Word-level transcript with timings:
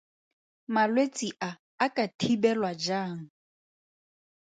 Malwetse 0.73 1.27
a 1.47 1.49
a 1.83 1.85
ka 1.95 2.03
thibelwa 2.19 2.71
jang? 2.83 3.19